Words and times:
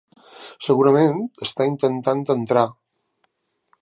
Segurament 0.67 1.21
està 1.47 1.67
intentant 1.73 2.25
entrar. 2.37 2.65